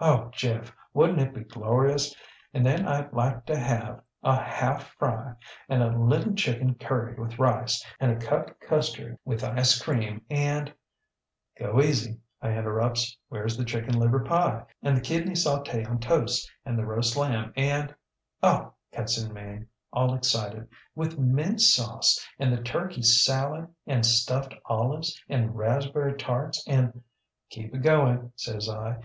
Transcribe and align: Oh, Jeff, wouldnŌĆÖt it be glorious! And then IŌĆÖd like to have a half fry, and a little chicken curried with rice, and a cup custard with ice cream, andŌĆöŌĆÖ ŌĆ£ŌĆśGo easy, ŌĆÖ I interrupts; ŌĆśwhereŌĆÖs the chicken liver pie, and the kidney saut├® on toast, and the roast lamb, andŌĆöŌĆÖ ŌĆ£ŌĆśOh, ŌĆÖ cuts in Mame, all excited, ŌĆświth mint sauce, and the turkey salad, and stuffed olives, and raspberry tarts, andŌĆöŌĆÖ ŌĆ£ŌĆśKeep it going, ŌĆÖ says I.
Oh, 0.00 0.30
Jeff, 0.32 0.74
wouldnŌĆÖt 0.96 1.20
it 1.28 1.32
be 1.34 1.40
glorious! 1.44 2.12
And 2.52 2.66
then 2.66 2.86
IŌĆÖd 2.86 3.12
like 3.12 3.46
to 3.46 3.56
have 3.56 4.02
a 4.24 4.34
half 4.34 4.82
fry, 4.98 5.32
and 5.68 5.80
a 5.80 5.96
little 5.96 6.34
chicken 6.34 6.74
curried 6.74 7.20
with 7.20 7.38
rice, 7.38 7.86
and 8.00 8.10
a 8.10 8.16
cup 8.16 8.58
custard 8.58 9.16
with 9.24 9.44
ice 9.44 9.80
cream, 9.80 10.22
andŌĆöŌĆÖ 10.28 10.72
ŌĆ£ŌĆśGo 11.60 11.84
easy, 11.84 12.10
ŌĆÖ 12.12 12.18
I 12.42 12.58
interrupts; 12.58 13.16
ŌĆśwhereŌĆÖs 13.30 13.56
the 13.58 13.64
chicken 13.64 13.96
liver 13.96 14.24
pie, 14.24 14.64
and 14.82 14.96
the 14.96 15.00
kidney 15.00 15.34
saut├® 15.34 15.88
on 15.88 16.00
toast, 16.00 16.50
and 16.64 16.76
the 16.76 16.84
roast 16.84 17.16
lamb, 17.16 17.52
andŌĆöŌĆÖ 17.56 17.92
ŌĆ£ŌĆśOh, 18.42 18.42
ŌĆÖ 18.64 18.72
cuts 18.92 19.22
in 19.22 19.32
Mame, 19.32 19.68
all 19.92 20.16
excited, 20.16 20.66
ŌĆświth 20.96 21.16
mint 21.18 21.60
sauce, 21.60 22.18
and 22.40 22.52
the 22.52 22.60
turkey 22.60 23.02
salad, 23.02 23.68
and 23.86 24.04
stuffed 24.04 24.56
olives, 24.64 25.16
and 25.28 25.54
raspberry 25.56 26.16
tarts, 26.16 26.66
andŌĆöŌĆÖ 26.66 26.90
ŌĆ£ŌĆśKeep 27.52 27.74
it 27.76 27.82
going, 27.82 28.16
ŌĆÖ 28.18 28.32
says 28.34 28.68
I. 28.68 28.96